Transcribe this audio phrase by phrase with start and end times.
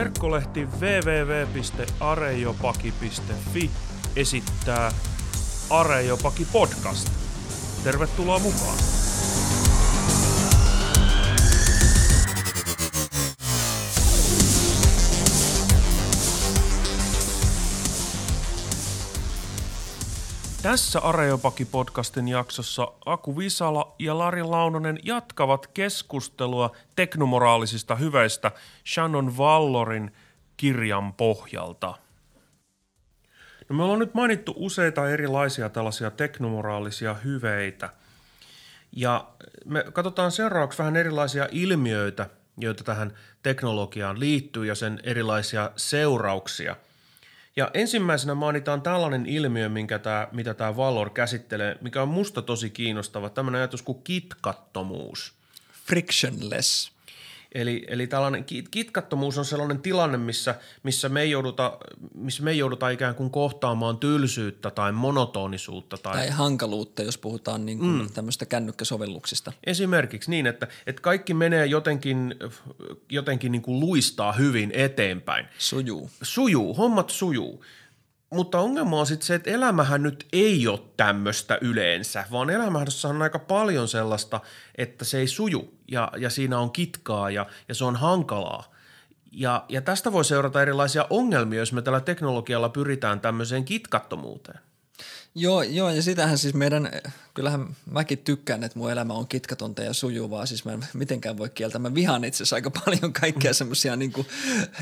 [0.00, 3.70] Verkkolehti www.arejopaki.fi
[4.16, 4.92] esittää
[5.70, 7.08] Arejopaki podcast.
[7.84, 8.99] Tervetuloa mukaan!
[20.62, 28.52] Tässä Areopaki-podcastin jaksossa Aku Visala ja Lari Launonen jatkavat keskustelua teknomoraalisista hyveistä
[28.86, 30.12] Shannon Vallorin
[30.56, 31.94] kirjan pohjalta.
[33.68, 37.90] No me ollaan nyt mainittu useita erilaisia tällaisia teknomoraalisia hyveitä.
[38.92, 39.28] Ja
[39.64, 42.26] me katsotaan seuraavaksi vähän erilaisia ilmiöitä,
[42.58, 46.76] joita tähän teknologiaan liittyy ja sen erilaisia seurauksia–
[47.56, 52.70] ja ensimmäisenä mainitaan tällainen ilmiö, minkä tämä, mitä tämä Valor käsittelee, mikä on musta tosi
[52.70, 55.32] kiinnostava, tämmöinen ajatus kuin kitkattomuus.
[55.86, 56.92] Frictionless.
[57.54, 61.78] Eli, eli tällainen kitkattomuus on sellainen tilanne, missä, missä, me ei jouduta,
[62.14, 65.98] missä me ei jouduta ikään kuin kohtaamaan tylsyyttä tai monotonisuutta.
[65.98, 68.10] Tai, tai hankaluutta, jos puhutaan niin kuin mm.
[68.14, 69.52] tämmöistä kännykkäsovelluksista.
[69.64, 72.34] Esimerkiksi niin, että, että kaikki menee jotenkin,
[73.08, 75.46] jotenkin niin kuin luistaa hyvin eteenpäin.
[75.58, 76.10] Sujuu.
[76.22, 77.64] Sujuu, hommat sujuu.
[78.30, 83.22] Mutta ongelma on sitten se, että elämähän nyt ei ole tämmöistä yleensä, vaan elämässä on
[83.22, 84.40] aika paljon sellaista,
[84.74, 88.74] että se ei suju ja, ja siinä on kitkaa ja, ja se on hankalaa.
[89.32, 94.60] Ja, ja tästä voi seurata erilaisia ongelmia, jos me tällä teknologialla pyritään tämmöiseen kitkattomuuteen.
[95.34, 96.90] Joo, joo, ja sitähän siis meidän,
[97.40, 101.50] kyllähän mäkin tykkään, että mun elämä on kitkatonta ja sujuvaa, siis mä en mitenkään voi
[101.50, 101.78] kieltää.
[101.78, 104.12] Mä vihaan itse asiassa aika paljon kaikkea semmoisia niin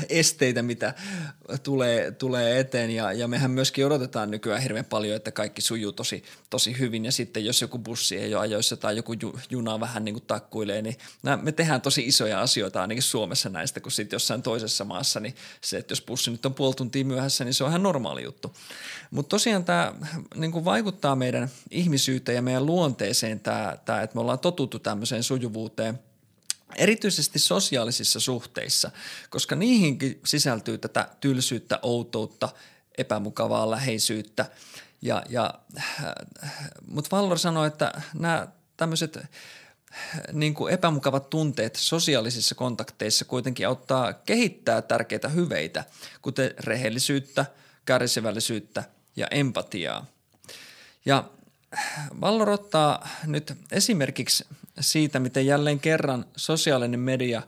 [0.09, 0.93] esteitä, mitä
[1.63, 6.23] tulee, tulee eteen ja, ja mehän myöskin odotetaan nykyään hirveän paljon, että kaikki sujuu tosi,
[6.49, 10.05] tosi hyvin ja sitten jos joku bussi ei ole ajoissa tai joku ju, juna vähän
[10.05, 14.15] niin kuin takkuilee, niin nää, me tehdään tosi isoja asioita ainakin Suomessa näistä, kun sitten
[14.15, 17.63] jossain toisessa maassa, niin se, että jos bussi nyt on puoli tuntia myöhässä, niin se
[17.63, 18.55] on ihan normaali juttu.
[19.11, 19.93] Mutta tosiaan tämä
[20.35, 25.99] niin vaikuttaa meidän ihmisyyteen ja meidän luonteeseen tämä, tämä, että me ollaan totuttu tämmöiseen sujuvuuteen–
[26.75, 28.91] erityisesti sosiaalisissa suhteissa,
[29.29, 32.49] koska niihinkin sisältyy tätä tylsyyttä, outoutta,
[32.97, 34.45] epämukavaa läheisyyttä.
[35.01, 35.53] Ja, ja,
[36.87, 39.19] mutta Vallor sanoi, että nämä tämmöiset
[40.33, 45.85] niin kuin epämukavat tunteet sosiaalisissa kontakteissa kuitenkin auttaa kehittää tärkeitä hyveitä,
[46.21, 47.45] kuten rehellisyyttä,
[47.85, 48.83] kärsivällisyyttä
[49.15, 50.05] ja empatiaa.
[51.05, 51.23] Ja
[52.21, 54.47] Vallor ottaa nyt esimerkiksi
[54.79, 57.41] siitä, miten jälleen kerran sosiaalinen media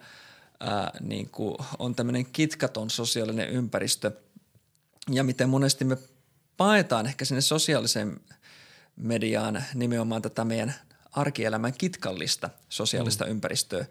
[0.59, 4.11] ää, niin kuin on tämmöinen kitkaton sosiaalinen ympäristö
[5.09, 5.97] ja miten monesti me
[6.57, 8.19] paetaan ehkä sinne sosiaaliseen
[8.95, 10.73] mediaan nimenomaan tätä meidän
[11.11, 13.31] arkielämän kitkallista sosiaalista mm.
[13.31, 13.85] ympäristöä.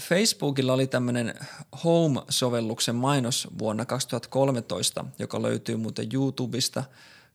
[0.00, 1.34] Facebookilla oli tämmöinen
[1.84, 6.84] Home-sovelluksen mainos vuonna 2013, joka löytyy muuten YouTubesta,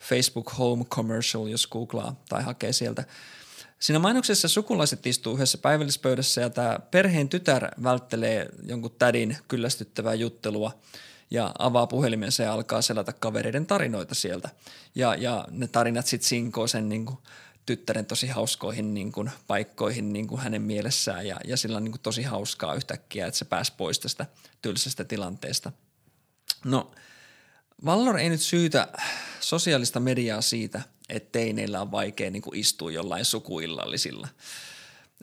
[0.03, 3.03] Facebook Home Commercial, jos googlaa tai hakee sieltä.
[3.80, 10.72] Siinä mainoksessa sukulaiset istuu yhdessä päivällispöydässä ja tämä perheen tytär välttelee jonkun tädin kyllästyttävää juttelua
[11.31, 14.50] ja avaa puhelimensa ja alkaa selata kavereiden tarinoita sieltä.
[14.96, 17.18] Ja, ja ne tarinat sitten sinkoo sen niin kuin
[17.66, 21.92] tyttären tosi hauskoihin niin kuin, paikkoihin niin kuin hänen mielessään ja, ja sillä on niin
[21.92, 24.25] kuin, tosi hauskaa yhtäkkiä, että se pääsi pois tästä
[24.62, 25.72] tylsästä tilanteesta.
[26.66, 26.92] No,
[27.86, 28.88] Vallor ei nyt syytä
[29.40, 34.28] sosiaalista mediaa siitä, että teineillä on vaikea niin kuin istua jollain sukuillallisilla.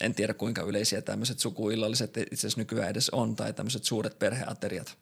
[0.01, 4.97] En tiedä kuinka yleisiä tämmöiset sukuillalliset itse asiassa nykyään edes on tai tämmöiset suuret perheateriat.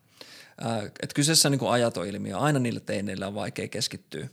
[1.03, 4.29] Et kyseessä on niin ajatoilmiö, aina niillä teineillä on vaikea keskittyä.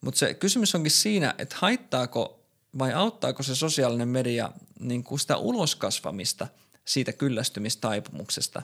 [0.00, 2.44] Mutta se kysymys onkin siinä, että haittaako
[2.78, 6.48] vai auttaako se sosiaalinen media niin kuin sitä uloskasvamista
[6.84, 8.62] siitä kyllästymistaipumuksesta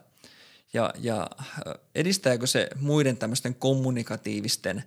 [0.75, 1.27] ja, ja
[1.95, 4.85] edistääkö se muiden tämmöisten kommunikatiivisten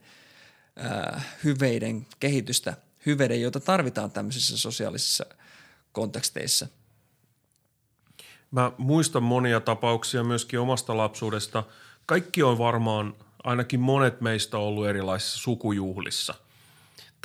[0.75, 5.25] ää, hyveiden kehitystä, hyveiden, joita tarvitaan tämmöisissä sosiaalisissa
[5.91, 6.67] konteksteissa?
[8.51, 11.63] Mä muistan monia tapauksia myöskin omasta lapsuudesta.
[12.05, 16.33] Kaikki on varmaan, ainakin monet meistä ollut erilaisissa sukujuhlissa–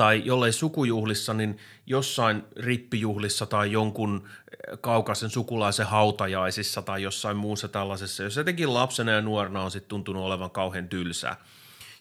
[0.02, 7.68] tai jollei sukujuhlissa, niin jossain rippijuhlissa tai jonkun eh, kaukaisen sukulaisen hautajaisissa tai jossain muussa
[7.68, 11.36] tällaisessa, jos etenkin lapsena ja nuorena on sitten tuntunut olevan kauhean tylsää.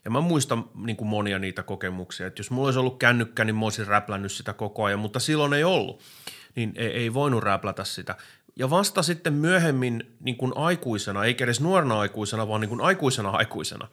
[0.06, 3.56] Ja mä muistan niin kuin monia niitä kokemuksia, että jos mulla olisi ollut kännykkä, niin
[3.56, 6.02] mä olisin räplännyt sitä koko ajan, mutta silloin ei ollut,
[6.56, 8.16] niin ei, ei voinut räplätä sitä.
[8.56, 13.30] Ja vasta sitten myöhemmin niin kuin aikuisena, eikä edes nuorena aikuisena, vaan niin kuin aikuisena
[13.30, 13.88] aikuisena,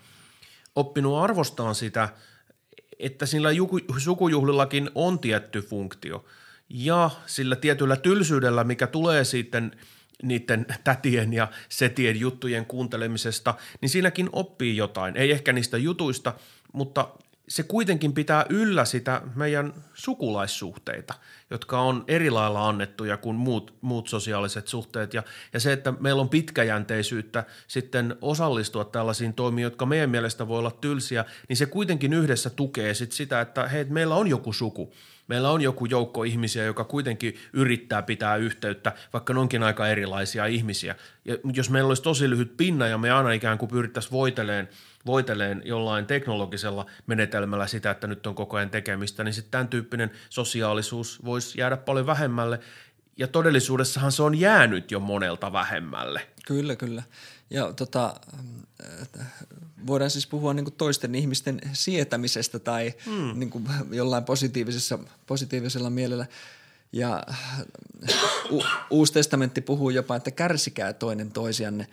[0.76, 2.08] oppinut arvostaan sitä–
[2.98, 3.48] että sillä
[3.98, 6.24] sukujuhlillakin on tietty funktio.
[6.68, 9.72] Ja sillä tietyllä tylsyydellä, mikä tulee sitten
[10.22, 15.16] niiden tätien ja setien juttujen kuuntelemisesta, niin siinäkin oppii jotain.
[15.16, 16.34] Ei ehkä niistä jutuista,
[16.72, 17.08] mutta
[17.48, 21.14] se kuitenkin pitää yllä sitä meidän sukulaissuhteita,
[21.50, 25.14] jotka on eri lailla annettuja kuin muut, muut sosiaaliset suhteet.
[25.14, 25.22] Ja,
[25.52, 30.70] ja se, että meillä on pitkäjänteisyyttä sitten osallistua tällaisiin toimiin, jotka meidän mielestä voi olla
[30.70, 34.92] tylsiä, niin se kuitenkin yhdessä tukee sit sitä, että hei, meillä on joku suku.
[35.28, 40.46] Meillä on joku joukko ihmisiä, joka kuitenkin yrittää pitää yhteyttä, vaikka ne onkin aika erilaisia
[40.46, 40.94] ihmisiä.
[41.24, 44.68] Ja jos meillä olisi tosi lyhyt pinna ja me aina ikään kuin pyrittäisiin voiteleen–
[45.08, 50.10] voiteleen jollain teknologisella menetelmällä sitä, että nyt on koko ajan tekemistä, niin sitten tämän tyyppinen
[50.30, 52.60] sosiaalisuus voisi jäädä paljon vähemmälle.
[53.16, 56.26] Ja todellisuudessahan se on jäänyt jo monelta vähemmälle.
[56.46, 57.02] Kyllä, kyllä.
[57.50, 58.14] Ja tota,
[59.86, 63.38] voidaan siis puhua niin toisten ihmisten sietämisestä tai hmm.
[63.38, 63.50] niin
[63.90, 66.26] jollain positiivisessa, positiivisella mielellä.
[66.92, 67.22] Ja
[68.50, 71.86] u- Uusi testamentti puhuu jopa, että kärsikää toinen toisianne.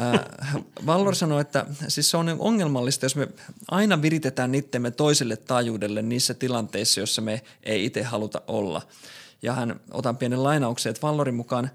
[0.00, 3.28] Äh, Vallor sanoi, että siis se on ongelmallista, jos me
[3.70, 8.82] aina viritetään itsemme toiselle taajuudelle niissä tilanteissa, joissa me ei itse haluta olla.
[9.42, 11.70] Ja hän, otan pienen lainauksen, että Vallorin mukaan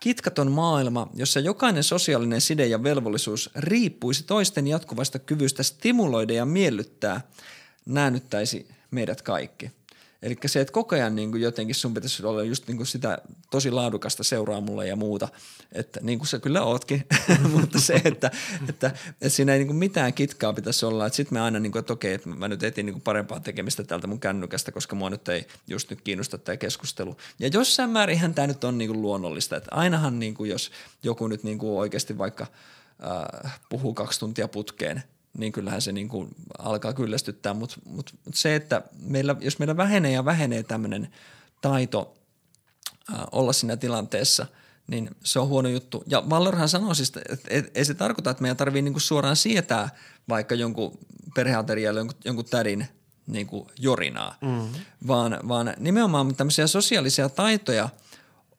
[0.00, 7.20] kitkaton maailma, jossa jokainen sosiaalinen side ja velvollisuus riippuisi toisten jatkuvasta kyvystä stimuloida ja miellyttää,
[7.86, 9.70] näännyttäisi meidät kaikki–
[10.22, 13.18] Eli se, että koko ajan niin kuin jotenkin sun pitäisi olla just niin kuin sitä
[13.50, 15.28] tosi laadukasta seuraa mulle ja muuta,
[15.72, 17.06] että niin kuin sä kyllä ootkin,
[17.54, 18.30] mutta se, että,
[18.68, 21.72] että, että siinä ei niin kuin mitään kitkaa pitäisi olla, että sitten me aina niin
[21.72, 24.96] kuin, että okei, että mä nyt etin niin kuin parempaa tekemistä täältä mun kännykästä, koska
[24.96, 27.16] mua nyt ei just nyt kiinnosta tämä keskustelu.
[27.38, 30.70] Ja jossain määrinhän tämä nyt on niin kuin luonnollista, että ainahan niin kuin jos
[31.02, 32.46] joku nyt niin kuin oikeasti vaikka
[33.44, 35.02] äh, puhuu kaksi tuntia putkeen,
[35.38, 36.28] niin kyllähän se niin kuin
[36.58, 41.08] alkaa kyllästyttää, mutta mut, mut se, että meillä, jos meillä vähenee ja vähenee tämmöinen
[41.62, 42.14] taito
[43.12, 44.46] ää, olla siinä tilanteessa,
[44.86, 46.04] niin se on huono juttu.
[46.06, 49.88] Ja Vallorhan sanoo siis, että et, ei se tarkoita, että meidän tarvii niinku suoraan sietää
[50.28, 50.98] vaikka jonkun
[51.34, 52.86] perheaterialle jonkun, jonkun tädin
[53.26, 54.80] niin kuin jorinaa, mm-hmm.
[55.06, 57.88] vaan, vaan nimenomaan tämmöisiä sosiaalisia taitoja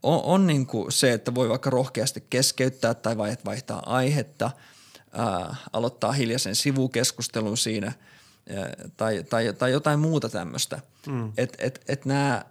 [0.04, 4.52] on, on niin kuin se, että voi vaikka rohkeasti keskeyttää tai vaihtaa aihetta–
[5.12, 10.80] ää, aloittaa hiljaisen sivukeskustelun siinä ää, tai, tai, tai jotain muuta tämmöistä.
[11.08, 11.34] Mm.
[11.38, 12.46] Että et, et nämä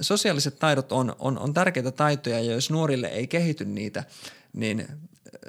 [0.00, 4.04] sosiaaliset taidot on, on, on tärkeitä taitoja ja jos nuorille ei kehity niitä,
[4.52, 4.88] niin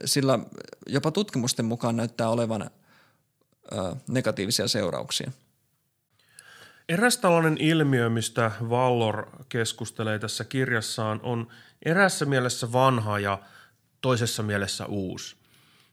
[0.06, 0.40] sillä
[0.88, 5.32] jopa tutkimusten mukaan näyttää olevan ää, negatiivisia seurauksia.
[6.90, 11.48] Eräs tällainen ilmiö, mistä Vallor keskustelee tässä kirjassaan, on
[11.86, 13.40] erässä mielessä vanha ja
[14.02, 15.36] toisessa mielessä uusi.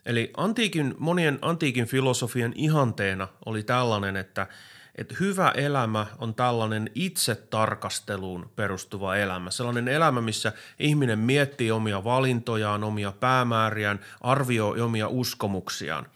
[0.06, 4.46] Eli antiikin, monien antiikin filosofian ihanteena oli tällainen, että,
[4.94, 9.50] että hyvä elämä on tällainen itsetarkasteluun perustuva elämä.
[9.50, 16.06] Sellainen elämä, missä ihminen miettii omia valintojaan, omia päämääriään, arvioi omia uskomuksiaan.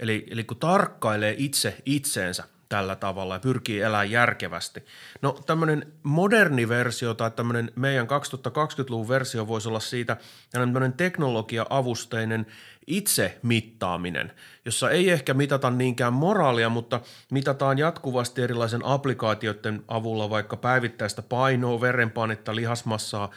[0.00, 4.84] Eli, eli kun tarkkailee itse itseensä, tällä tavalla ja pyrkii elämään järkevästi.
[5.22, 10.16] No tämmöinen moderni versio tai tämmöinen meidän 2020-luvun versio voisi olla siitä
[10.50, 12.46] tämmöinen teknologia-avusteinen
[12.86, 14.32] itse mittaaminen,
[14.64, 17.00] jossa ei ehkä mitata niinkään moraalia, mutta
[17.30, 23.30] mitataan jatkuvasti erilaisen applikaatioiden avulla vaikka päivittäistä painoa, verenpainetta, lihasmassaa,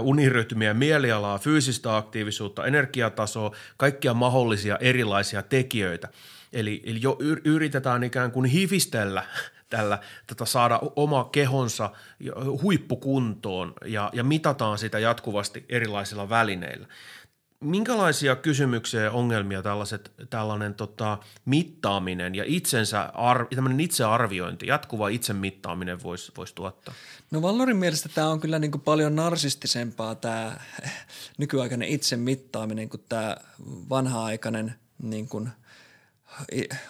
[0.00, 6.08] unirytmiä, mielialaa, fyysistä aktiivisuutta, energiatasoa, kaikkia mahdollisia erilaisia tekijöitä–
[6.52, 9.24] Eli, eli jo yritetään ikään kuin hivistellä
[9.72, 11.90] tällä, tätä saada oma kehonsa
[12.62, 16.86] huippukuntoon ja, ja mitataan sitä jatkuvasti erilaisilla välineillä.
[17.60, 23.46] Minkälaisia kysymyksiä ja ongelmia tällaiset, tällainen tota, mittaaminen ja itsensä ar,
[23.80, 26.94] itsearviointi, jatkuva itsemittaaminen voisi vois tuottaa?
[27.30, 30.56] No Vallorin mielestä tämä on kyllä niin kuin paljon narsistisempaa tämä
[31.38, 33.36] nykyaikainen itsemittaaminen kuin tämä
[33.88, 35.50] vanha-aikainen niin kuin–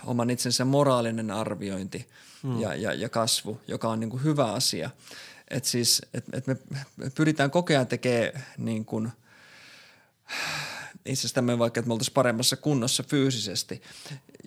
[0.05, 2.09] oman itsensä moraalinen arviointi
[2.43, 2.61] mm.
[2.61, 4.91] ja, ja, ja kasvu, joka on niin kuin hyvä asia.
[5.51, 6.57] Et siis, et, et me
[7.15, 9.13] pyritään kokea tekemään niin kuin
[11.07, 13.83] itsestämme vaikka, että me oltaisiin paremmassa kunnossa fyysisesti.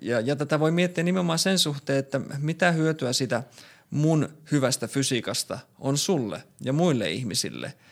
[0.01, 3.43] Ja, ja tätä voi miettiä nimenomaan sen suhteen, että mitä hyötyä sitä
[3.89, 7.73] mun hyvästä fysiikasta on sulle ja muille ihmisille–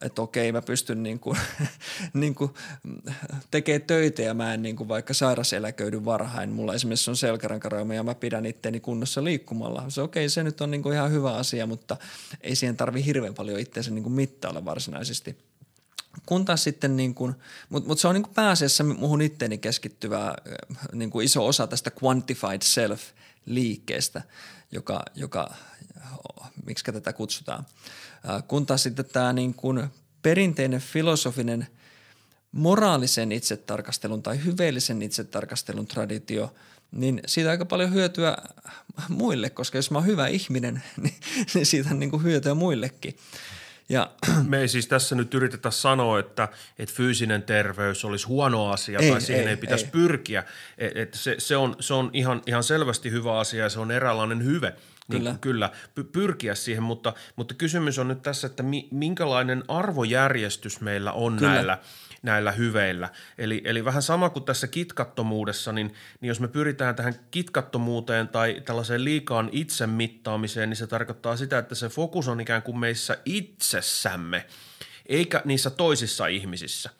[0.00, 1.38] että okei mä pystyn niin kuin,
[2.12, 2.50] niin kuin
[3.50, 6.50] tekemään töitä ja mä en niin kuin vaikka sairaseläköidy varhain.
[6.50, 9.84] Mulla esimerkiksi on selkärankaroima ja mä pidän itteeni kunnossa liikkumalla.
[9.88, 11.96] Se okei, se nyt on niin kuin ihan hyvä asia, mutta
[12.40, 15.38] ei siihen tarvi hirveän paljon itseänsä niin mittailla varsinaisesti.
[16.26, 17.34] Kun taas sitten, niin kuin,
[17.68, 20.34] mutta mut se on niin kuin pääasiassa muuhun itteeni keskittyvä
[20.92, 23.02] niin kuin iso osa tästä quantified self
[23.46, 24.22] liikkeestä,
[24.72, 25.54] joka, joka
[26.66, 27.66] miksi tätä kutsutaan–
[28.48, 29.84] kun taas sitten tämä niin kuin
[30.22, 31.66] perinteinen filosofinen
[32.52, 36.54] moraalisen itsetarkastelun tai hyveellisen itsetarkastelun traditio,
[36.92, 38.36] niin siitä aika paljon hyötyä
[39.08, 41.14] muille, koska jos mä oon hyvä ihminen, niin,
[41.54, 43.16] niin siitä on niin kuin hyötyä muillekin.
[43.88, 44.10] Ja,
[44.48, 49.10] Me ei siis tässä nyt yritetä sanoa, että, että fyysinen terveys olisi huono asia ei,
[49.10, 49.90] tai siihen ei, ei pitäisi ei.
[49.90, 50.44] pyrkiä.
[50.78, 54.44] Että se, se, on, se on ihan, ihan selvästi hyvä asia ja se on eräänlainen
[54.44, 54.74] hyve.
[55.10, 55.30] Kyllä.
[55.30, 55.70] Niin, kyllä,
[56.12, 61.52] pyrkiä siihen, mutta, mutta kysymys on nyt tässä, että minkälainen arvojärjestys meillä on kyllä.
[61.52, 61.78] näillä–
[62.22, 63.08] näillä hyveillä.
[63.38, 68.62] Eli, eli vähän sama kuin tässä kitkattomuudessa, niin, niin jos me pyritään tähän kitkattomuuteen tai
[68.64, 74.46] tällaiseen liikaan itsemittaamiseen, niin se tarkoittaa sitä, että se fokus on ikään kuin meissä itsessämme,
[75.06, 76.90] eikä niissä toisissa ihmisissä.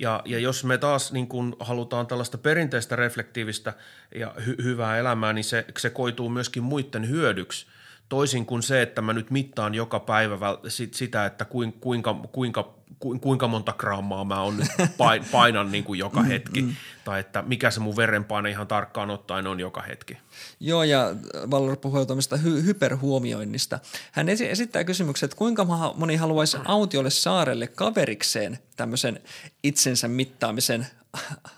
[0.00, 3.72] Ja, ja jos me taas niin kun halutaan tällaista perinteistä reflektiivistä
[4.14, 7.66] ja hy- hyvää elämää, niin se, se koituu myöskin muiden hyödyksi.
[8.14, 11.46] Toisin kuin se, että mä nyt mittaan joka päivä sitä, että
[11.80, 12.74] kuinka, kuinka
[13.20, 14.68] kuinka monta grammaa mä on nyt
[15.32, 16.74] painan niin kuin joka mm, hetki, mm, mm.
[17.04, 20.18] tai että mikä se mun verenpaine ihan tarkkaan ottaen on joka hetki.
[20.60, 21.14] Joo, ja
[21.50, 23.78] Valor puhuu tuommoista hy- hyperhuomioinnista.
[24.12, 25.66] Hän esi- esittää kysymyksen, että kuinka
[25.96, 29.20] moni haluaisi autiolle saarelle kaverikseen tämmöisen
[29.62, 30.86] itsensä mittaamisen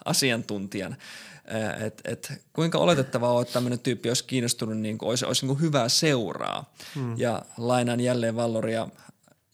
[0.05, 0.97] asiantuntijan.
[1.87, 5.57] Et, et, kuinka oletettavaa on, että tämmöinen tyyppi olisi kiinnostunut, niin kuin, olisi, olisi niin
[5.57, 6.75] kuin hyvää seuraa.
[6.95, 7.15] Hmm.
[7.19, 8.89] Ja lainan jälleen Valloria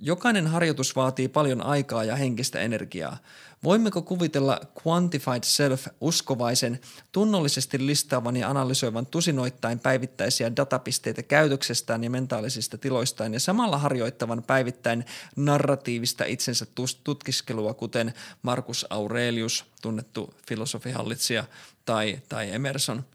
[0.04, 3.16] Jokainen harjoitus vaatii paljon aikaa ja henkistä energiaa.
[3.64, 6.80] Voimmeko kuvitella quantified self uskovaisen,
[7.12, 15.04] tunnollisesti listaavan ja analysoivan tusinoittain päivittäisiä datapisteitä käytöksestään ja mentaalisista tiloistaan ja samalla harjoittavan päivittäin
[15.36, 16.66] narratiivista itsensä
[17.04, 21.44] tutkiskelua, kuten Markus Aurelius, tunnettu filosofihallitsija,
[21.84, 23.04] tai, tai Emerson–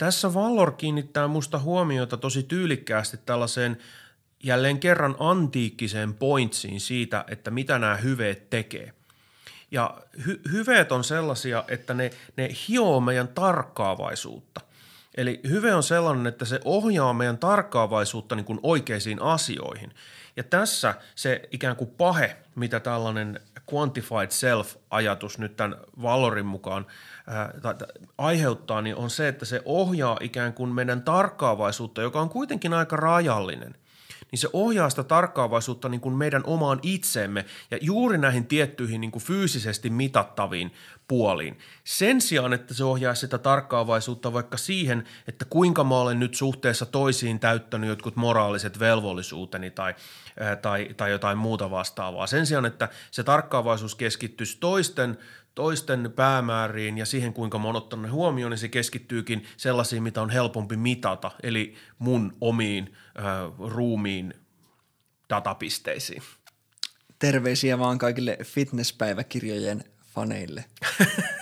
[0.00, 3.78] tässä Vallor kiinnittää musta huomiota tosi tyylikkäästi tällaiseen
[4.42, 8.92] jälleen kerran antiikkiseen pointsiin siitä, että mitä nämä hyveet tekee.
[9.70, 14.60] Ja hy- hyveet on sellaisia, että ne, ne hioo meidän tarkkaavaisuutta.
[15.16, 19.92] Eli hyve on sellainen, että se ohjaa meidän tarkkaavaisuutta niin kuin oikeisiin asioihin.
[20.36, 23.40] Ja tässä se ikään kuin pahe, mitä tällainen
[23.74, 26.86] quantified self-ajatus nyt tämän Valorin mukaan
[27.26, 27.54] ää,
[28.18, 32.96] aiheuttaa, niin on se, että se ohjaa ikään kuin meidän tarkkaavaisuutta, joka on kuitenkin aika
[32.96, 33.74] rajallinen–
[34.30, 39.10] niin se ohjaa sitä tarkkaavaisuutta niin kuin meidän omaan itseemme ja juuri näihin tiettyihin niin
[39.10, 40.72] kuin fyysisesti mitattaviin
[41.08, 41.58] puoliin.
[41.84, 46.86] Sen sijaan, että se ohjaa sitä tarkkaavaisuutta vaikka siihen, että kuinka mä olen nyt suhteessa
[46.86, 49.94] toisiin täyttänyt jotkut moraaliset velvollisuuteni tai,
[50.62, 52.26] tai, tai jotain muuta vastaavaa.
[52.26, 55.18] Sen sijaan, että se tarkkaavaisuus keskittyisi toisten
[55.60, 60.22] toisten päämääriin ja siihen, kuinka mä oon ottanut ne huomioon, niin se keskittyykin sellaisiin, mitä
[60.22, 63.24] on helpompi mitata, eli mun omiin äh,
[63.68, 64.34] ruumiin
[65.30, 66.22] datapisteisiin.
[67.18, 70.64] Terveisiä vaan kaikille fitnesspäiväkirjojen faneille.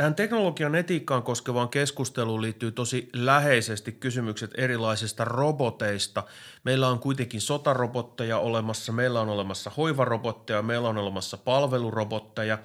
[0.00, 6.22] Tähän teknologian etiikkaan koskevaan keskusteluun liittyy tosi läheisesti kysymykset erilaisista roboteista.
[6.64, 12.58] Meillä on kuitenkin sotarobotteja olemassa, meillä on olemassa hoivarobotteja, meillä on olemassa palvelurobotteja.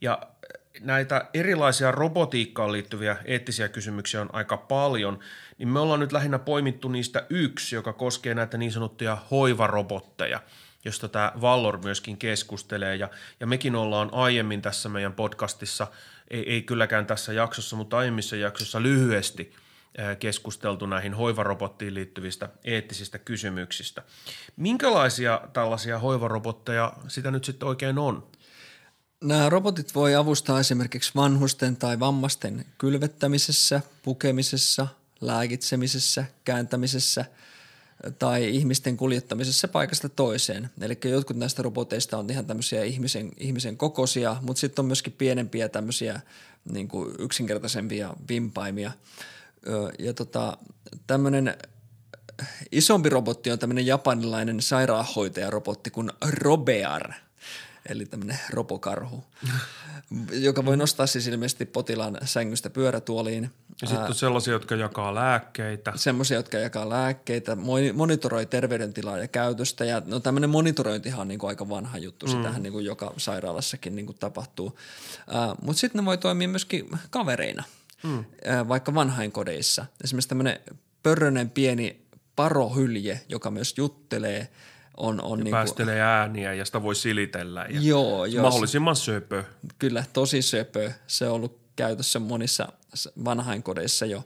[0.00, 0.18] Ja
[0.80, 5.18] näitä erilaisia robotiikkaan liittyviä eettisiä kysymyksiä on aika paljon,
[5.58, 10.40] niin me ollaan nyt lähinnä poimittu niistä yksi, joka koskee näitä niin sanottuja hoivarobotteja–
[10.84, 12.96] josta tämä Vallor myöskin keskustelee.
[12.96, 13.08] Ja,
[13.40, 15.86] ja mekin ollaan aiemmin tässä meidän podcastissa,
[16.30, 19.52] ei, ei kylläkään tässä jaksossa, mutta aiemmissa jaksossa lyhyesti
[20.18, 24.02] keskusteltu näihin hoivarobottiin liittyvistä eettisistä kysymyksistä.
[24.56, 28.26] Minkälaisia tällaisia hoivarobotteja sitä nyt sitten oikein on?
[29.24, 34.86] Nämä robotit voi avustaa esimerkiksi vanhusten tai vammaisten kylvettämisessä, pukemisessa,
[35.20, 37.24] lääkitsemisessä, kääntämisessä–
[38.18, 40.70] tai ihmisten kuljettamisessa paikasta toiseen.
[40.80, 45.68] Eli jotkut näistä roboteista on ihan tämmöisiä ihmisen, ihmisen kokoisia, mutta sitten on myöskin pienempiä
[45.68, 46.20] tämmöisiä
[46.72, 48.92] niin kuin yksinkertaisempia vimpaimia.
[49.98, 50.58] Ja tota,
[51.06, 51.56] tämmöinen
[52.72, 56.10] isompi robotti on tämmöinen japanilainen sairaanhoitajarobotti kuin
[56.42, 57.12] Robear–
[57.88, 59.24] eli tämmöinen robokarhu,
[60.32, 63.50] joka voi nostaa siis ilmeisesti potilaan sängystä pyörätuoliin.
[63.82, 65.92] Ja sitten on sellaisia, jotka jakaa lääkkeitä.
[65.96, 67.56] Semmoisia, jotka jakaa lääkkeitä,
[67.94, 69.84] monitoroi terveydentilaa ja käytöstä.
[69.84, 72.32] Ja no tämmöinen monitorointihan on niin kuin aika vanha juttu, mm.
[72.32, 74.78] sitähän niin kuin joka sairaalassakin niin kuin tapahtuu.
[75.62, 77.64] Mutta sitten ne voi toimia myöskin kavereina,
[78.02, 78.24] mm.
[78.68, 79.86] vaikka vanhainkodeissa.
[80.04, 80.60] Esimerkiksi tämmöinen
[81.02, 82.02] pörrönen pieni
[82.36, 84.48] parohylje, joka myös juttelee–
[84.98, 87.66] on, on ja niin päästelee kuin, ääniä ja sitä voi silitellä.
[87.70, 88.42] Ja joo, joo.
[88.42, 89.44] Mahdollisimman söpö.
[89.78, 90.92] Kyllä, tosi söpö.
[91.06, 92.68] Se on ollut käytössä monissa
[93.24, 94.24] vanhainkodeissa jo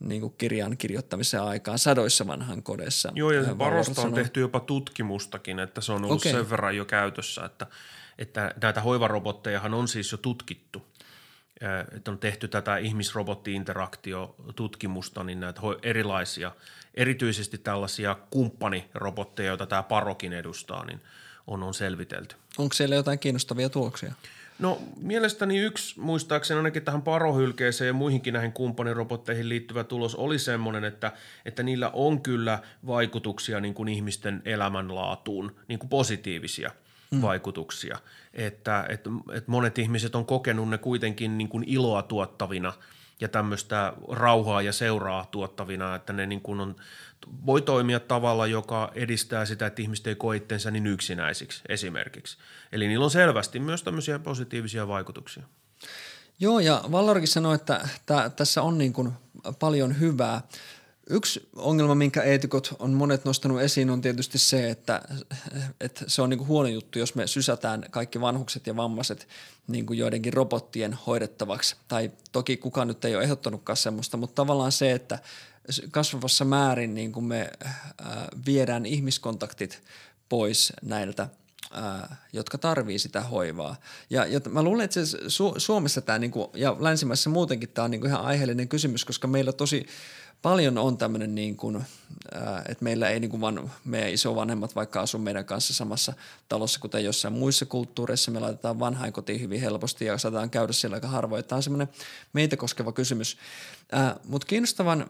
[0.00, 3.12] niin kuin kirjan kirjoittamisen aikaan sadoissa vanhan kodeissa.
[3.14, 6.32] Joo, ja Valor Parosta on tehty jopa tutkimustakin, että se on ollut okay.
[6.32, 7.66] sen verran jo käytössä, että,
[8.18, 10.86] että näitä hoivarobottejahan on siis jo tutkittu.
[11.96, 16.52] Että on tehty tätä ihmisrobotti-interaktio-tutkimusta, niin näitä erilaisia,
[16.98, 21.00] erityisesti tällaisia kumppanirobotteja, joita tämä Parokin edustaa, niin
[21.46, 22.36] on, on selvitelty.
[22.58, 24.12] Onko siellä jotain kiinnostavia tuloksia?
[24.58, 30.84] No mielestäni yksi, muistaakseni ainakin tähän parohylkeeseen ja muihinkin näihin kumppanirobotteihin liittyvä tulos oli semmoinen,
[30.84, 31.12] että,
[31.44, 36.70] että niillä on kyllä vaikutuksia niin kuin ihmisten elämänlaatuun, niin kuin positiivisia
[37.10, 37.22] mm.
[37.22, 37.98] vaikutuksia.
[38.34, 42.72] Että, että, että monet ihmiset on kokenut ne kuitenkin niin kuin iloa tuottavina
[43.20, 46.76] ja tämmöistä rauhaa ja seuraa tuottavina, että ne niin kuin on,
[47.46, 52.38] voi toimia tavalla, joka edistää sitä, että ihmiset ei koe itsensä niin yksinäisiksi esimerkiksi.
[52.72, 55.42] Eli niillä on selvästi myös tämmöisiä positiivisia vaikutuksia.
[56.40, 57.80] Joo, ja Vallorkin sanoi, että
[58.36, 59.12] tässä on niin kuin
[59.58, 60.40] paljon hyvää.
[61.10, 65.02] Yksi ongelma, minkä eetikot on monet nostanut esiin, on tietysti se, että,
[65.80, 69.28] että se on niin kuin huono juttu, jos me sysätään kaikki vanhukset ja vammaiset
[69.66, 71.76] niin kuin joidenkin robottien hoidettavaksi.
[71.88, 75.18] Tai toki kukaan nyt ei ole ehdottanutkaan semmoista, mutta tavallaan se, että
[75.90, 77.50] kasvavassa määrin niin kuin me
[77.98, 79.82] ää, viedään ihmiskontaktit
[80.28, 81.28] pois näiltä
[81.72, 83.76] ää, jotka tarvii sitä hoivaa.
[84.10, 87.90] Ja, ja mä luulen, että se Su- Suomessa tämä niinku, ja länsimaissa muutenkin tämä on
[87.90, 89.86] niinku ihan aiheellinen kysymys, koska meillä tosi
[90.42, 91.84] paljon on tämmöinen, niin kuin,
[92.68, 96.12] että meillä ei niin kuin vaan meidän isovanhemmat vaikka asu meidän kanssa samassa
[96.48, 98.30] talossa, kuten jossain muissa kulttuureissa.
[98.30, 101.44] Me laitetaan vanhainkotiin hyvin helposti ja saataan käydä siellä aika harvoin.
[101.44, 101.88] Tämä on semmoinen
[102.32, 103.38] meitä koskeva kysymys.
[104.24, 105.06] Mutta kiinnostavan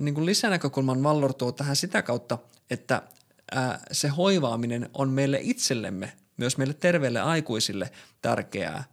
[0.00, 2.38] niin kuin lisänäkökulman Vallor tuo tähän sitä kautta,
[2.70, 3.02] että
[3.52, 7.90] ää, se hoivaaminen on meille itsellemme, myös meille terveille aikuisille
[8.22, 8.84] tärkeää ää,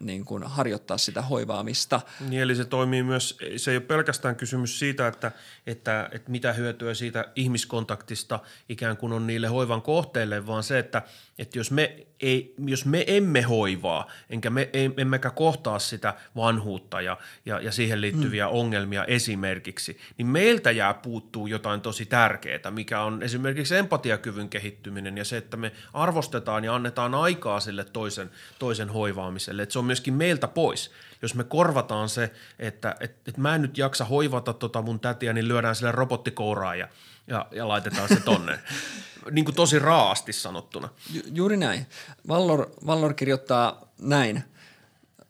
[0.00, 2.00] niin kuin harjoittaa sitä hoivaamista.
[2.28, 5.32] Niin, eli se toimii myös, se ei ole pelkästään kysymys siitä, että,
[5.66, 11.02] että, että mitä hyötyä siitä ihmiskontaktista ikään kuin on niille hoivan kohteille, vaan se, että,
[11.38, 17.18] että jos, me ei, jos me emme hoivaa, enkä me emmekä kohtaa sitä vanhuutta ja,
[17.46, 18.52] ja, ja siihen liittyviä mm.
[18.52, 25.24] ongelmia esimerkiksi, niin meiltä jää puuttuu jotain tosi tärkeää, mikä on esimerkiksi empatiakyvyn kehittyminen ja
[25.24, 30.14] se, että me arvostetaan ja annetaan aikaa sille toisen, toisen hoivaamiselle, että se on myöskin
[30.14, 30.90] meiltä pois.
[31.22, 35.32] Jos me korvataan se, että et, et mä en nyt jaksa hoivata tota mun tätiä,
[35.32, 36.88] niin lyödään sille robottikouraan ja,
[37.26, 38.58] ja, ja laitetaan se tonne.
[39.30, 40.88] niin kuin tosi raasti sanottuna.
[41.12, 41.86] Ju- juuri näin.
[42.28, 44.44] Vallor, Vallor kirjoittaa näin,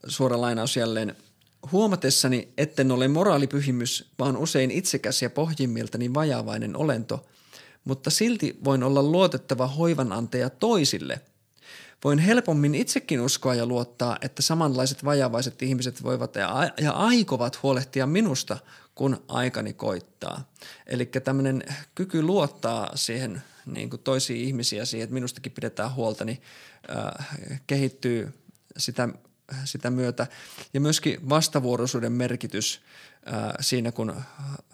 [0.06, 1.16] suora lainaus jälleen.
[1.72, 7.26] Huomatessani, etten ole moraalipyhimys, vaan usein itsekäs ja pohjimmiltani vajaavainen olento,
[7.84, 11.20] mutta silti voin olla luotettava hoivanantaja toisille.
[12.04, 18.06] Voin helpommin itsekin uskoa ja luottaa, että samanlaiset vajavaiset ihmiset voivat ja, ja aikovat huolehtia
[18.06, 18.58] minusta,
[18.96, 20.52] kun aikani koittaa.
[20.86, 21.62] Eli tämmöinen
[21.94, 26.42] kyky luottaa siihen niin kuin toisiin ihmisiä siihen, että minustakin pidetään huolta, niin
[26.90, 27.28] äh,
[27.66, 28.34] kehittyy
[28.76, 29.08] sitä,
[29.64, 30.26] sitä myötä.
[30.74, 32.80] Ja myöskin vastavuoroisuuden merkitys
[33.32, 34.22] äh, siinä, kun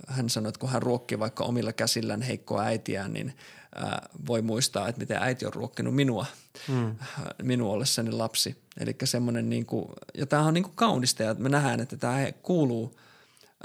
[0.08, 3.36] hän sanoi, että kun hän ruokkii vaikka omilla käsillään heikkoa äitiään, niin
[3.82, 3.90] äh,
[4.26, 6.26] voi muistaa, että miten äiti on ruokkinut minua,
[6.68, 6.96] mm.
[7.42, 8.62] minun ollessani lapsi.
[8.80, 12.32] Eli semmoinen, niin kuin, ja tämähän on niin kuin kaunista, ja me nähdään, että tämä
[12.42, 12.98] kuuluu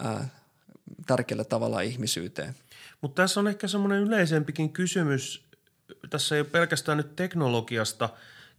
[0.05, 0.31] äh,
[1.05, 2.55] tärkeällä tavalla ihmisyyteen.
[3.01, 5.47] Mutta tässä on ehkä semmoinen yleisempikin kysymys.
[6.09, 8.09] Tässä ei ole pelkästään nyt teknologiasta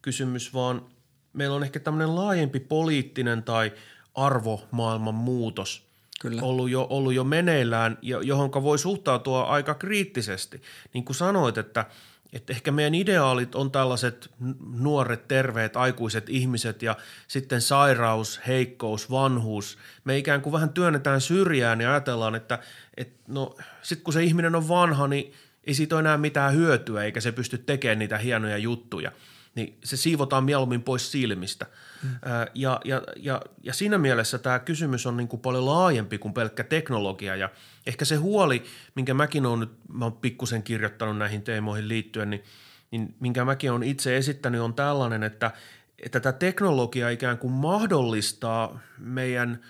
[0.02, 0.86] kysymys, vaan
[1.32, 3.72] meillä on ehkä tämmöinen laajempi poliittinen tai
[4.14, 5.88] arvomaailman muutos
[6.20, 6.42] Kyllä.
[6.42, 10.62] ollut jo, ollut jo meneillään, jo- johonka voi suhtautua aika kriittisesti.
[10.94, 11.86] Niin kuin sanoit, että,
[12.32, 14.30] että ehkä meidän ideaalit on tällaiset
[14.78, 16.96] nuoret, terveet, aikuiset ihmiset ja
[17.28, 19.78] sitten sairaus, heikkous, vanhuus.
[20.04, 22.58] Me ikään kuin vähän työnnetään syrjään ja ajatellaan, että,
[22.96, 25.32] että no sitten kun se ihminen on vanha, niin
[25.64, 29.12] ei siitä ole enää mitään hyötyä eikä se pysty tekemään niitä hienoja juttuja.
[29.54, 31.66] Niin se siivotaan mieluummin pois silmistä.
[32.02, 32.10] Mm.
[32.54, 36.64] Ja, ja, ja, ja siinä mielessä tämä kysymys on niin kuin paljon laajempi kuin pelkkä
[36.64, 37.50] teknologia ja
[37.86, 42.44] ehkä se huoli, minkä mäkin olen nyt, mä oon pikkusen kirjoittanut näihin teemoihin liittyen, niin,
[42.90, 45.50] niin minkä mäkin olen itse esittänyt on tällainen, että,
[45.98, 49.60] että tämä teknologia ikään kuin mahdollistaa meidän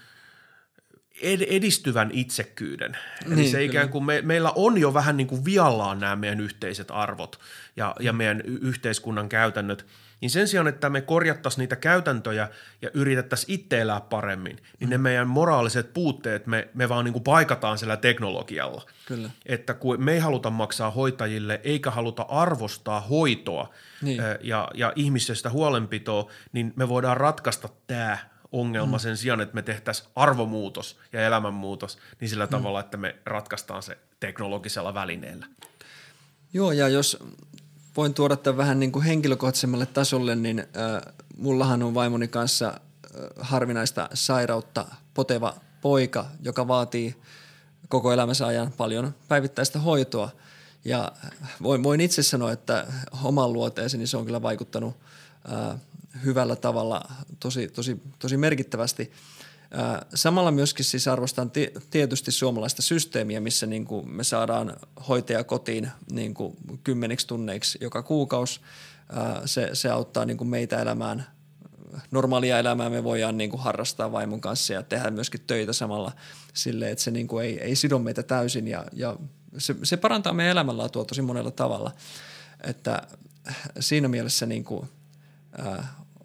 [1.23, 2.97] ed- edistyvän itsekkyyden.
[3.27, 6.41] Eli Niin, se ikään kuin me, meillä on jo vähän niin kuin viallaan nämä meidän
[6.41, 7.41] yhteiset arvot
[7.77, 9.87] ja, ja meidän y- yhteiskunnan käytännöt.
[10.21, 12.49] Niin sen sijaan, että me korjattaisiin niitä käytäntöjä
[12.83, 17.23] ja yritettäisiin itse elää paremmin, niin ne meidän moraaliset puutteet me, me vaan niin kuin
[17.23, 18.87] paikataan sillä teknologialla.
[19.07, 19.31] Kyllä.
[19.47, 24.21] Että kun me ei haluta maksaa hoitajille eikä haluta arvostaa hoitoa Niin.
[24.41, 28.19] ja, ja ihmisestä huolenpitoa, niin me voidaan ratkaista tämä
[28.53, 29.01] ongelma mm.
[29.01, 32.51] sen sijaan, että me tehtäisiin arvomuutos ja elämänmuutos, niin sillä mm.
[32.51, 35.47] tavalla, että me ratkaistaan se teknologisella välineellä.
[36.53, 37.19] Joo, ja jos
[37.97, 42.81] voin tuoda tämän vähän niin kuin henkilökohtaisemmalle tasolle, niin äh, mullahan on vaimoni kanssa äh,
[43.41, 47.17] harvinaista sairautta poteva poika, joka vaatii
[47.89, 50.31] koko elämänsä ajan paljon päivittäistä hoitoa.
[50.85, 51.13] Ja
[51.63, 52.87] voin, voin itse sanoa, että
[53.23, 53.51] oman
[53.97, 54.97] niin se on kyllä vaikuttanut
[55.53, 55.81] äh,
[56.25, 57.03] hyvällä tavalla
[57.41, 59.11] tosi, tosi, tosi merkittävästi–
[60.15, 61.51] Samalla myöskin siis arvostan
[61.91, 64.77] tietysti suomalaista systeemiä, missä niin kuin me saadaan
[65.09, 68.61] hoitaja kotiin niin kuin kymmeniksi tunneiksi joka kuukausi.
[69.45, 71.27] Se, se auttaa niin kuin meitä elämään
[72.11, 76.13] normaalia elämää me voidaan niin kuin harrastaa vaimon kanssa ja tehdä myöskin töitä samalla
[76.55, 79.17] silleen, että se niin kuin ei, ei sido meitä täysin ja, ja
[79.59, 81.93] se, se parantaa meidän elämänlaatua tosi monella tavalla.
[82.65, 83.03] Että
[83.81, 84.89] siinä mielessä niin kuin,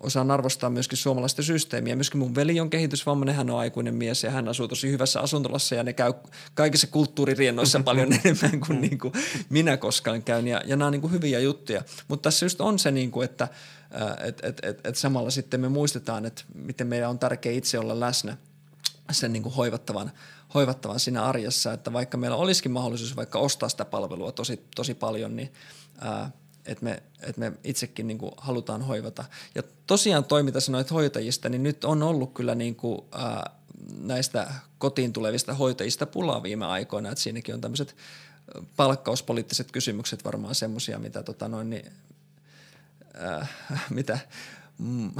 [0.03, 1.95] osaan arvostaa myöskin suomalaista systeemiä.
[1.95, 5.75] Myöskin mun veli on kehitysvammainen, hän on aikuinen mies ja hän asuu tosi hyvässä asuntolassa
[5.75, 6.13] ja ne käy
[6.53, 9.13] kaikissa kulttuuririennoissa paljon enemmän kuin, niin kuin
[9.49, 11.83] minä koskaan käyn ja, ja nämä on niin kuin hyviä juttuja.
[12.07, 13.47] Mutta tässä just on se, niin kuin, että
[14.23, 17.99] et, et, et, et samalla sitten me muistetaan, että miten meidän on tärkeää itse olla
[17.99, 18.37] läsnä
[19.11, 20.11] sen niin kuin hoivattavan,
[20.53, 25.35] hoivattavan siinä arjessa, että vaikka meillä olisikin mahdollisuus vaikka ostaa sitä palvelua tosi, tosi paljon,
[25.35, 25.53] niin
[26.01, 26.31] ää,
[26.65, 29.25] että me, että me itsekin niin kuin halutaan hoivata.
[29.55, 33.49] Ja tosiaan toi, mitä sanoit hoitajista, niin nyt on ollut kyllä niin kuin, ää,
[33.99, 37.95] näistä kotiin tulevista hoitajista pulaa viime aikoina, että siinäkin on tämmöiset
[38.75, 41.91] palkkauspoliittiset kysymykset varmaan semmoisia, mitä tota noin, niin,
[43.13, 43.47] ää,
[43.89, 44.19] mitä
[44.77, 45.11] mm,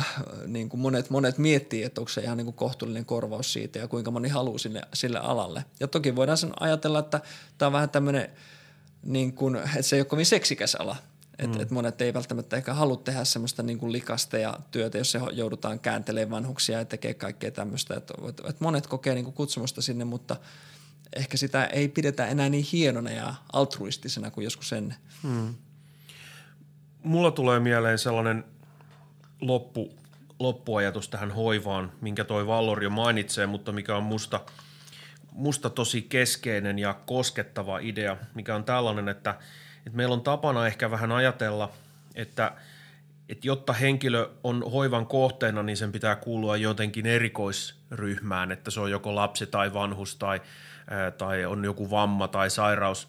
[0.47, 3.87] niin kuin monet, monet miettii, että onko se ihan niin kuin kohtuullinen korvaus siitä ja
[3.87, 5.65] kuinka moni haluaa sinne, sille alalle.
[5.79, 7.21] Ja toki voidaan sen ajatella, että
[7.57, 8.29] tämä on vähän tämmöinen,
[9.03, 10.95] niin kuin, että se ei ole kovin seksikäs ala–
[11.43, 11.61] et, mm.
[11.61, 15.19] et monet ei välttämättä ehkä halua tehdä semmoista niin kuin likasta ja työtä, jos se
[15.31, 17.95] joudutaan kääntelemään vanhuksia ja tekee kaikkea tämmöistä.
[17.95, 20.35] Et, et, et monet kokee niin kuin kutsumusta sinne, mutta
[21.15, 24.97] ehkä sitä ei pidetä enää niin hienona ja altruistisena kuin joskus ennen.
[25.23, 25.55] Mm.
[27.03, 28.43] Mulla tulee mieleen sellainen
[29.41, 29.93] loppu,
[30.39, 34.41] loppuajatus tähän hoivaan, minkä toi Vallorio mainitsee, mutta mikä on musta,
[35.31, 39.35] musta tosi keskeinen ja koskettava idea, mikä on tällainen, että–
[39.87, 41.71] et meillä on tapana ehkä vähän ajatella,
[42.15, 42.51] että,
[43.29, 48.91] että jotta henkilö on hoivan kohteena, niin sen pitää kuulua jotenkin erikoisryhmään, että se on
[48.91, 50.41] joko lapsi tai vanhus tai,
[50.89, 53.07] ää, tai on joku vamma tai sairaus.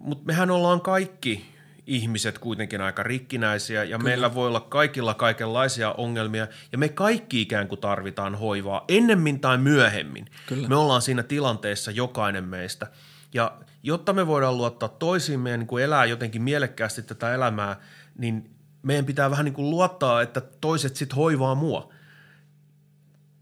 [0.00, 4.10] Mutta mehän ollaan kaikki ihmiset kuitenkin aika rikkinäisiä ja Kyllä.
[4.10, 9.58] meillä voi olla kaikilla kaikenlaisia ongelmia ja me kaikki ikään kuin tarvitaan hoivaa ennemmin tai
[9.58, 10.26] myöhemmin.
[10.46, 10.68] Kyllä.
[10.68, 12.86] Me ollaan siinä tilanteessa jokainen meistä
[13.34, 17.76] ja jotta me voidaan luottaa toisiimme ja niin kuin elää jotenkin mielekkäästi tätä elämää,
[18.18, 18.50] niin
[18.82, 21.92] meidän pitää vähän niin kuin luottaa, että toiset sitten hoivaa mua.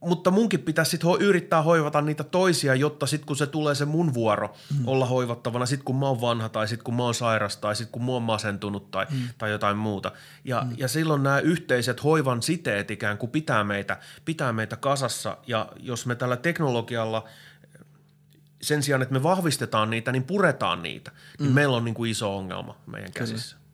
[0.00, 3.84] Mutta munkin pitäisi sitten ho- yrittää hoivata niitä toisia, jotta sitten kun se tulee se
[3.84, 4.88] mun vuoro mm.
[4.88, 7.92] olla hoivattavana, sitten kun mä oon vanha tai sitten kun mä oon sairas tai sitten
[7.92, 9.28] kun mä oon masentunut tai, mm.
[9.38, 10.12] tai jotain muuta.
[10.44, 10.74] Ja, mm.
[10.76, 16.06] ja silloin nämä yhteiset hoivan siteet ikään kuin pitää meitä, pitää meitä kasassa ja jos
[16.06, 17.24] me tällä teknologialla–
[18.66, 21.54] sen sijaan, että me vahvistetaan niitä, niin puretaan niitä, niin mm.
[21.54, 23.56] meillä on niin kuin iso ongelma meidän käsissä.
[23.56, 23.66] Kyllä.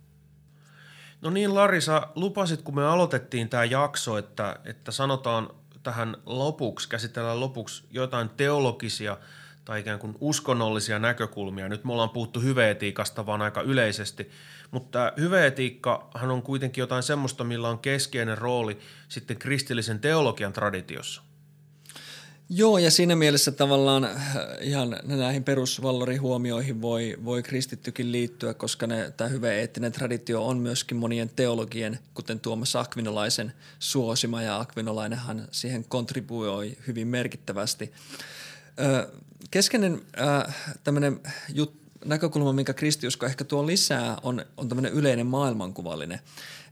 [1.23, 5.51] No niin, Larisa, lupasit, kun me aloitettiin tämä jakso, että, että sanotaan
[5.83, 9.17] tähän lopuksi, käsitellään lopuksi jotain teologisia
[9.65, 11.69] tai ikään kuin uskonnollisia näkökulmia.
[11.69, 14.31] Nyt me ollaan puhuttu hyveetiikasta vaan aika yleisesti,
[14.71, 18.79] mutta hyveetiikkahan on kuitenkin jotain semmoista, millä on keskeinen rooli
[19.09, 21.23] sitten kristillisen teologian traditiossa.
[22.55, 24.19] Joo, ja siinä mielessä tavallaan äh,
[24.61, 30.97] ihan näihin perusvallorihuomioihin voi, voi kristittykin liittyä, koska ne, tämä hyvä eettinen traditio on myöskin
[30.97, 37.93] monien teologien, kuten Tuomas Akvinolaisen suosima, ja Akvinolainenhan siihen kontribuoi hyvin merkittävästi.
[39.51, 40.03] keskeinen
[40.85, 41.21] tämmöinen
[41.55, 46.21] jut, näkökulma, minkä kristiusko ehkä tuo lisää, on, on tämmöinen yleinen maailmankuvallinen.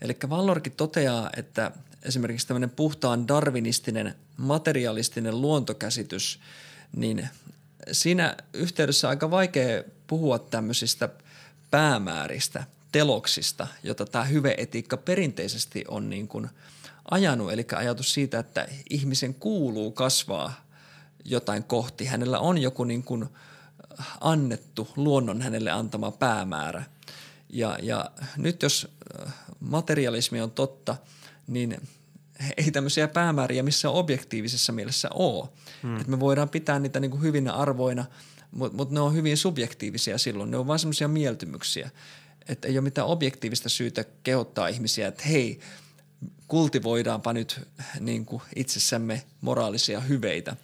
[0.01, 1.71] Eli Vallorkin toteaa, että–
[2.03, 6.41] esimerkiksi tämmöinen puhtaan darwinistinen materialistinen luontokäsitys,
[6.97, 7.29] niin
[7.93, 11.09] siinä yhteydessä aika vaikea puhua tämmöisistä
[11.71, 16.51] päämääristä, teloksista, jota tämä hyveetiikka perinteisesti on niin kuin
[17.11, 17.53] ajanut.
[17.53, 20.65] Eli ajatus siitä, että ihmisen kuuluu kasvaa
[21.25, 22.05] jotain kohti.
[22.05, 23.29] Hänellä on joku niin kuin
[24.21, 26.85] annettu, luonnon hänelle antama päämäärä.
[27.49, 28.89] Ja, ja nyt jos
[29.61, 30.97] materialismi on totta–
[31.51, 31.89] niin
[32.57, 35.49] ei tämmöisiä päämääriä missä objektiivisessa mielessä ole.
[35.83, 36.01] Hmm.
[36.01, 38.05] Et me voidaan pitää niitä niin kuin hyvinä arvoina,
[38.51, 40.51] mutta mut ne on hyvin subjektiivisia silloin.
[40.51, 41.91] Ne on vain semmoisia mieltymyksiä.
[42.49, 45.61] Että ei ole mitään objektiivista syytä kehottaa ihmisiä, että hei,
[46.49, 47.61] kultivoidaanpa nyt
[48.01, 50.57] niin kuin itsessämme moraalisia hyveitä.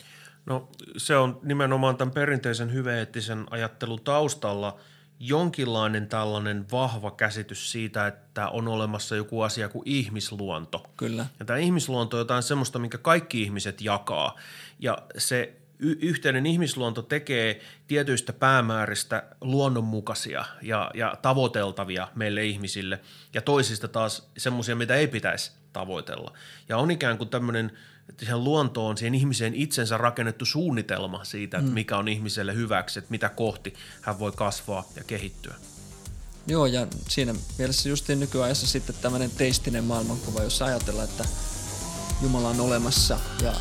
[0.46, 4.78] No se on nimenomaan tämän perinteisen hyveettisen ajattelun taustalla
[5.20, 10.90] jonkinlainen tällainen vahva käsitys siitä, että on olemassa joku asia kuin ihmisluonto.
[10.96, 11.26] Kyllä.
[11.38, 14.36] Ja tämä ihmisluonto on jotain semmoista, minkä kaikki ihmiset jakaa.
[14.78, 23.00] Ja se y- yhteinen ihmisluonto tekee tietyistä päämääristä luonnonmukaisia ja, ja tavoiteltavia meille ihmisille,
[23.34, 26.32] ja toisista taas semmoisia, mitä ei pitäisi tavoitella.
[26.68, 27.72] Ja on ikään kuin tämmöinen
[28.18, 33.28] siihen luontoon, siihen ihmiseen itsensä rakennettu suunnitelma siitä, että mikä on ihmiselle hyväksi, että mitä
[33.28, 35.54] kohti hän voi kasvaa ja kehittyä.
[36.46, 41.24] Joo, ja siinä mielessä justiin nykyajassa sitten tämmöinen teistinen maailmankuva, jossa ajatellaan, että
[42.22, 43.52] Jumala on olemassa ja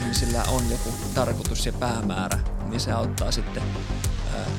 [0.00, 2.38] ihmisillä on joku tarkoitus ja päämäärä,
[2.68, 3.62] niin se auttaa sitten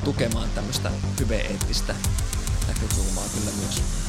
[0.03, 1.95] tukemaan tämmöistä hyveeettistä
[2.67, 4.06] näkökulmaa kyllä myös.